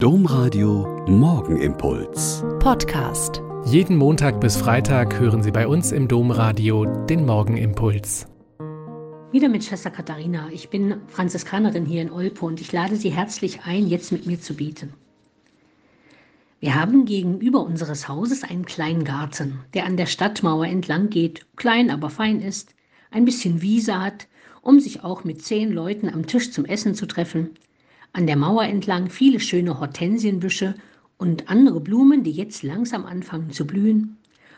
Domradio 0.00 1.04
Morgenimpuls. 1.08 2.44
Podcast. 2.60 3.42
Jeden 3.64 3.96
Montag 3.96 4.40
bis 4.40 4.56
Freitag 4.56 5.18
hören 5.18 5.42
Sie 5.42 5.50
bei 5.50 5.66
uns 5.66 5.90
im 5.90 6.06
Domradio 6.06 6.84
den 7.06 7.26
Morgenimpuls. 7.26 8.28
Wieder 9.32 9.48
mit 9.48 9.64
Schwester 9.64 9.90
Katharina. 9.90 10.50
Ich 10.52 10.70
bin 10.70 11.00
Franziskanerin 11.08 11.84
hier 11.84 12.00
in 12.00 12.12
Olpe 12.12 12.46
und 12.46 12.60
ich 12.60 12.70
lade 12.70 12.94
Sie 12.94 13.10
herzlich 13.10 13.62
ein, 13.64 13.88
jetzt 13.88 14.12
mit 14.12 14.24
mir 14.24 14.40
zu 14.40 14.54
beten. 14.54 14.94
Wir 16.60 16.76
haben 16.76 17.04
gegenüber 17.04 17.62
unseres 17.62 18.06
Hauses 18.06 18.44
einen 18.44 18.66
kleinen 18.66 19.02
Garten, 19.02 19.58
der 19.74 19.84
an 19.84 19.96
der 19.96 20.06
Stadtmauer 20.06 20.66
entlang 20.66 21.10
geht, 21.10 21.44
klein 21.56 21.90
aber 21.90 22.08
fein 22.08 22.40
ist, 22.40 22.72
ein 23.10 23.24
bisschen 23.24 23.62
Wiese 23.62 24.00
hat, 24.00 24.28
um 24.62 24.78
sich 24.78 25.02
auch 25.02 25.24
mit 25.24 25.42
zehn 25.42 25.72
Leuten 25.72 26.08
am 26.08 26.24
Tisch 26.24 26.52
zum 26.52 26.66
Essen 26.66 26.94
zu 26.94 27.06
treffen, 27.06 27.50
an 28.12 28.26
der 28.26 28.36
Mauer 28.36 28.64
entlang 28.64 29.10
viele 29.10 29.40
schöne 29.40 29.78
Hortensienbüsche 29.78 30.74
und 31.18 31.48
andere 31.50 31.80
Blumen, 31.80 32.24
die 32.24 32.30
jetzt 32.30 32.62
langsam 32.62 33.04
anfangen 33.04 33.50
zu 33.50 33.66
blühen. 33.66 34.16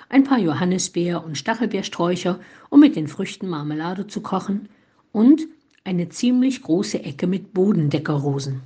Ein 0.09 0.25
paar 0.25 0.39
Johannisbeer- 0.39 1.25
und 1.25 1.39
Stachelbeersträucher, 1.39 2.41
um 2.69 2.81
mit 2.81 2.97
den 2.97 3.09
Früchten 3.09 3.49
Marmelade 3.49 4.07
zu 4.07 4.21
kochen. 4.21 4.69
Und 5.13 5.47
eine 5.85 6.09
ziemlich 6.09 6.63
große 6.63 7.03
Ecke 7.03 7.27
mit 7.27 7.55
Bodendeckerrosen. 7.55 8.61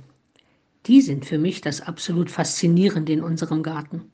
Die 0.85 1.01
sind 1.01 1.25
für 1.25 1.37
mich 1.37 1.61
das 1.61 1.81
absolut 1.81 2.29
Faszinierende 2.29 3.13
in 3.13 3.23
unserem 3.23 3.63
Garten. 3.63 4.11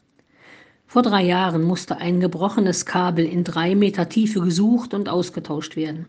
Vor 0.88 1.01
drei 1.01 1.23
Jahren 1.23 1.63
musste 1.63 1.98
ein 1.98 2.20
gebrochenes 2.20 2.85
Kabel 2.85 3.26
in 3.26 3.43
drei 3.43 3.76
Meter 3.76 4.09
Tiefe 4.09 4.41
gesucht 4.41 4.93
und 4.93 5.09
ausgetauscht 5.09 5.76
werden. 5.76 6.07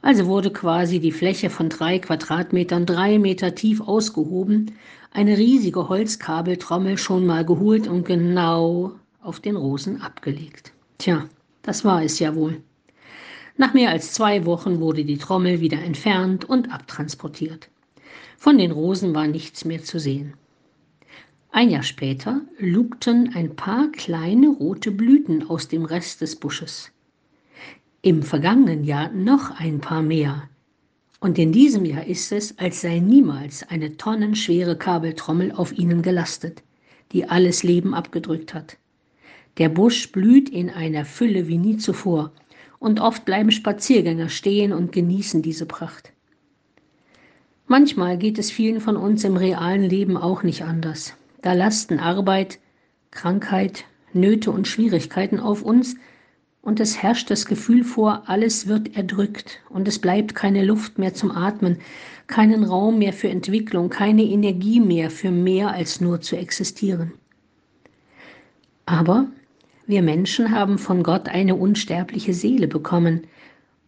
Also 0.00 0.26
wurde 0.26 0.52
quasi 0.52 1.00
die 1.00 1.12
Fläche 1.12 1.50
von 1.50 1.68
drei 1.68 1.98
Quadratmetern 1.98 2.86
drei 2.86 3.18
Meter 3.18 3.54
tief 3.54 3.80
ausgehoben, 3.80 4.72
eine 5.10 5.36
riesige 5.36 5.88
Holzkabeltrommel 5.88 6.98
schon 6.98 7.26
mal 7.26 7.44
geholt 7.44 7.88
und 7.88 8.06
genau 8.06 8.92
auf 9.22 9.40
den 9.40 9.56
Rosen 9.56 10.00
abgelegt. 10.00 10.72
Tja, 10.98 11.28
das 11.62 11.84
war 11.84 12.02
es 12.02 12.18
ja 12.18 12.34
wohl. 12.34 12.62
Nach 13.56 13.74
mehr 13.74 13.90
als 13.90 14.12
zwei 14.12 14.46
Wochen 14.46 14.78
wurde 14.78 15.04
die 15.04 15.18
Trommel 15.18 15.60
wieder 15.60 15.82
entfernt 15.82 16.44
und 16.44 16.72
abtransportiert. 16.72 17.68
Von 18.36 18.56
den 18.56 18.70
Rosen 18.70 19.14
war 19.14 19.26
nichts 19.26 19.64
mehr 19.64 19.82
zu 19.82 19.98
sehen. 19.98 20.34
Ein 21.50 21.70
Jahr 21.70 21.82
später 21.82 22.42
lugten 22.58 23.34
ein 23.34 23.56
paar 23.56 23.88
kleine 23.90 24.48
rote 24.48 24.92
Blüten 24.92 25.48
aus 25.50 25.66
dem 25.66 25.84
Rest 25.84 26.20
des 26.20 26.36
Busches 26.36 26.92
im 28.02 28.22
vergangenen 28.22 28.84
Jahr 28.84 29.10
noch 29.10 29.58
ein 29.58 29.80
paar 29.80 30.02
mehr. 30.02 30.48
Und 31.20 31.38
in 31.38 31.50
diesem 31.50 31.84
Jahr 31.84 32.06
ist 32.06 32.30
es, 32.30 32.56
als 32.58 32.80
sei 32.80 33.00
niemals 33.00 33.68
eine 33.68 33.96
tonnenschwere 33.96 34.76
Kabeltrommel 34.76 35.52
auf 35.52 35.76
ihnen 35.76 36.02
gelastet, 36.02 36.62
die 37.10 37.28
alles 37.28 37.64
Leben 37.64 37.94
abgedrückt 37.94 38.54
hat. 38.54 38.76
Der 39.58 39.68
Busch 39.68 40.12
blüht 40.12 40.48
in 40.48 40.70
einer 40.70 41.04
Fülle 41.04 41.48
wie 41.48 41.58
nie 41.58 41.76
zuvor, 41.76 42.32
und 42.78 43.00
oft 43.00 43.24
bleiben 43.24 43.50
Spaziergänger 43.50 44.28
stehen 44.28 44.72
und 44.72 44.92
genießen 44.92 45.42
diese 45.42 45.66
Pracht. 45.66 46.12
Manchmal 47.66 48.16
geht 48.16 48.38
es 48.38 48.52
vielen 48.52 48.80
von 48.80 48.96
uns 48.96 49.24
im 49.24 49.36
realen 49.36 49.82
Leben 49.82 50.16
auch 50.16 50.44
nicht 50.44 50.62
anders. 50.62 51.14
Da 51.42 51.54
lasten 51.54 51.98
Arbeit, 51.98 52.60
Krankheit, 53.10 53.84
Nöte 54.12 54.52
und 54.52 54.68
Schwierigkeiten 54.68 55.40
auf 55.40 55.62
uns, 55.62 55.96
und 56.68 56.80
es 56.80 57.02
herrscht 57.02 57.30
das 57.30 57.46
Gefühl 57.46 57.82
vor, 57.82 58.24
alles 58.26 58.66
wird 58.66 58.94
erdrückt 58.94 59.58
und 59.70 59.88
es 59.88 59.98
bleibt 59.98 60.34
keine 60.34 60.62
Luft 60.62 60.98
mehr 60.98 61.14
zum 61.14 61.30
Atmen, 61.30 61.78
keinen 62.26 62.62
Raum 62.62 62.98
mehr 62.98 63.14
für 63.14 63.30
Entwicklung, 63.30 63.88
keine 63.88 64.22
Energie 64.22 64.78
mehr 64.78 65.08
für 65.10 65.30
mehr 65.30 65.70
als 65.70 66.02
nur 66.02 66.20
zu 66.20 66.36
existieren. 66.36 67.12
Aber 68.84 69.28
wir 69.86 70.02
Menschen 70.02 70.50
haben 70.50 70.76
von 70.76 71.02
Gott 71.02 71.30
eine 71.30 71.54
unsterbliche 71.54 72.34
Seele 72.34 72.68
bekommen 72.68 73.22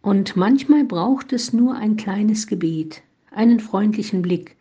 und 0.01 0.35
manchmal 0.35 0.83
braucht 0.83 1.33
es 1.33 1.53
nur 1.53 1.75
ein 1.75 1.97
kleines 1.97 2.47
Gebet, 2.47 3.03
einen 3.29 3.59
freundlichen 3.59 4.23
Blick, 4.23 4.55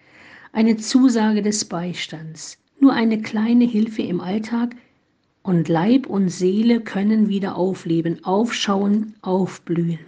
eine 0.52 0.76
Zusage 0.76 1.40
des 1.40 1.64
Beistands, 1.64 2.58
nur 2.80 2.92
eine 2.92 3.22
kleine 3.22 3.64
Hilfe 3.64 4.02
im 4.02 4.20
Alltag, 4.20 4.76
und 5.50 5.68
Leib 5.68 6.06
und 6.06 6.28
Seele 6.28 6.80
können 6.80 7.28
wieder 7.28 7.56
aufleben, 7.56 8.24
aufschauen, 8.24 9.14
aufblühen. 9.20 9.98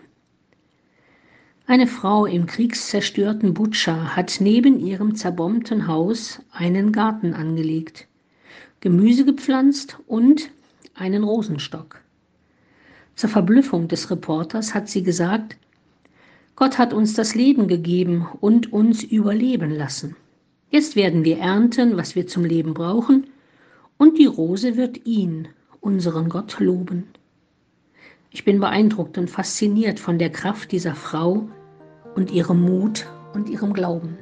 Eine 1.66 1.88
Frau 1.88 2.26
im 2.26 2.46
kriegszerstörten 2.46 3.52
Butscha 3.52 4.14
hat 4.14 4.36
neben 4.38 4.78
ihrem 4.78 5.16
zerbombten 5.16 5.88
Haus 5.88 6.40
einen 6.52 6.92
Garten 6.92 7.34
angelegt, 7.34 8.06
Gemüse 8.78 9.24
gepflanzt 9.24 9.98
und 10.06 10.48
einen 10.94 11.24
Rosenstock. 11.24 12.00
Zur 13.16 13.28
Verblüffung 13.28 13.88
des 13.88 14.12
Reporters 14.12 14.74
hat 14.74 14.88
sie 14.88 15.02
gesagt, 15.02 15.56
Gott 16.54 16.78
hat 16.78 16.92
uns 16.92 17.14
das 17.14 17.34
Leben 17.34 17.66
gegeben 17.66 18.28
und 18.40 18.72
uns 18.72 19.02
überleben 19.02 19.72
lassen. 19.72 20.14
Jetzt 20.70 20.94
werden 20.94 21.24
wir 21.24 21.38
ernten, 21.38 21.96
was 21.96 22.14
wir 22.14 22.28
zum 22.28 22.44
Leben 22.44 22.74
brauchen, 22.74 23.26
und 24.02 24.18
die 24.18 24.26
Rose 24.26 24.76
wird 24.76 25.06
ihn, 25.06 25.46
unseren 25.80 26.28
Gott, 26.28 26.56
loben. 26.58 27.04
Ich 28.32 28.44
bin 28.44 28.58
beeindruckt 28.58 29.16
und 29.16 29.30
fasziniert 29.30 30.00
von 30.00 30.18
der 30.18 30.30
Kraft 30.30 30.72
dieser 30.72 30.96
Frau 30.96 31.48
und 32.16 32.32
ihrem 32.32 32.62
Mut 32.62 33.06
und 33.32 33.48
ihrem 33.48 33.72
Glauben. 33.72 34.18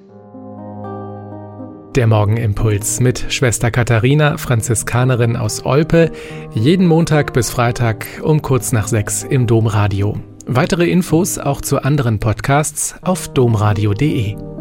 Der 1.97 2.07
Morgenimpuls 2.07 3.01
mit 3.01 3.33
Schwester 3.33 3.71
Katharina, 3.71 4.37
Franziskanerin 4.37 5.35
aus 5.35 5.65
Olpe, 5.65 6.13
jeden 6.53 6.87
Montag 6.87 7.33
bis 7.33 7.49
Freitag 7.49 8.07
um 8.23 8.43
kurz 8.43 8.73
nach 8.73 8.87
sechs 8.87 9.23
im 9.23 9.47
Domradio. 9.47 10.21
Weitere 10.45 10.91
Infos 10.91 11.39
auch 11.39 11.63
zu 11.63 11.83
anderen 11.83 12.21
Podcasts 12.21 12.97
auf 13.01 13.29
domradio.de. 13.33 14.60